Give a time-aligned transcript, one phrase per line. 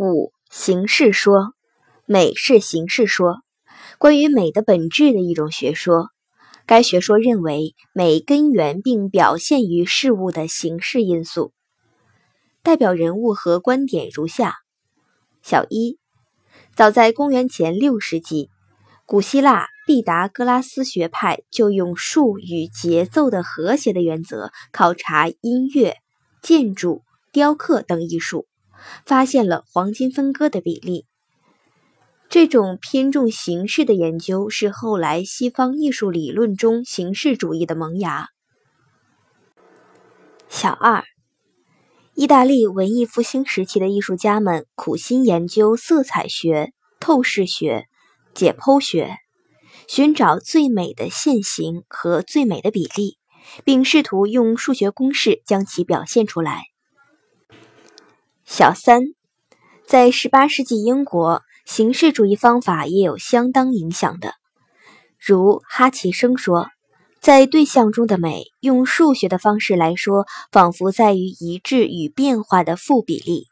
[0.00, 1.54] 五、形式说，
[2.06, 3.42] 美是形式说，
[3.98, 6.10] 关于美的本质的一种学说。
[6.66, 11.52] 该学说认为，美根源并表现于事物的形式因素。
[12.62, 14.58] 代表人物和观点如下：
[15.42, 15.98] 小一，
[16.76, 18.50] 早在公元前六世纪，
[19.04, 25.96] 古希腊毕达哥拉斯学派就用数与节奏的和谐的原则考察音乐、
[26.40, 28.46] 建筑、雕刻等艺术。
[29.06, 31.06] 发现了黄金分割的比例。
[32.28, 38.28] 这种偏重形式的研究是后来西方艺术理论中形式主义的萌芽。
[40.50, 41.04] 小二，
[42.14, 47.86] 意大利文艺复兴时期的艺术家们苦心研究色彩学、透视学、
[48.34, 49.16] 解剖学，
[49.86, 53.16] 寻找最美的线形和最美的比例，
[53.64, 56.64] 并试图用数学公式将其表现出来。
[58.50, 59.02] 小三，
[59.86, 64.32] 在十八世纪英国，形式主义方法也有相当影响的。
[65.18, 66.68] 如哈奇生说，
[67.20, 73.44] 在对象中的美，用数学的方式来说，仿佛在于一致与变化的负比例。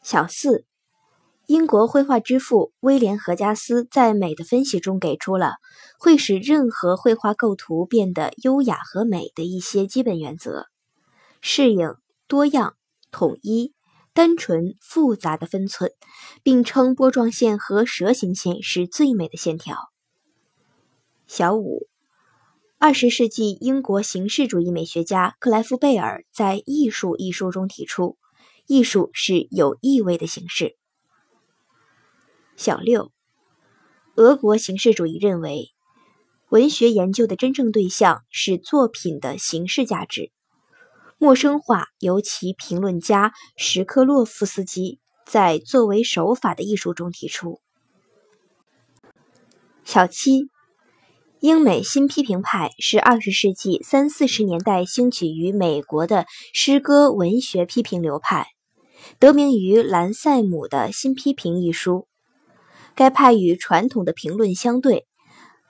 [0.00, 0.64] 小四，
[1.46, 5.54] 英国绘画之父威廉·何加斯在美的分析中给出了
[5.98, 10.66] 会使任何绘画构图变得优雅和美的一些基本原则：
[11.42, 11.96] 适应、
[12.28, 12.76] 多样。
[13.14, 13.72] 统一、
[14.12, 15.92] 单纯、复杂的分寸，
[16.42, 19.76] 并称波状线和蛇形线是最美的线条。
[21.28, 21.86] 小五，
[22.78, 28.18] 二十世纪英国形式主义美学家克莱夫贝尔在《艺术》一书中提出，
[28.66, 30.76] 艺术是有意味的形式。
[32.56, 33.12] 小六，
[34.16, 35.68] 俄国形式主义认为，
[36.48, 40.32] 文学研究的真正对象是作品的形式价值。
[41.24, 47.62] 陌生化由其评论家什克洛夫斯基在《作为手法的艺术》中提出。
[49.84, 50.50] 小七，
[51.40, 58.48] 英美新批评派是二十世纪三四十年代兴起于美国的诗歌文学批评流派，
[59.18, 62.06] 得名于兰塞姆的新批评一书。
[62.94, 65.06] 该派与传统的评论相对。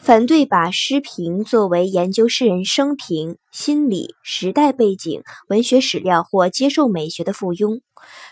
[0.04, 7.80] 反对把诗评作为研究诗人生平、心理、时代背景、文学史料或接受美学的附庸，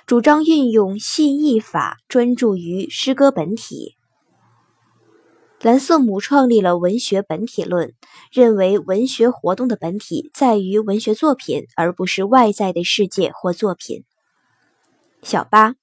[0.04, 3.96] 主张运用细意法，专注于诗歌本体。
[5.62, 7.94] 兰瑟姆创立了文学本体论，
[8.30, 14.04] 认为文学活动的本体在于文学作品，而不是外在的世界或作品。
[15.22, 15.76] 小八，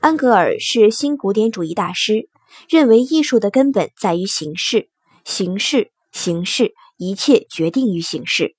[0.00, 2.28] 安格尔是新古典主义大师，
[2.68, 4.88] 认为艺术的根本在于形式。
[5.26, 8.54] 形式，形式，一切决定于形式。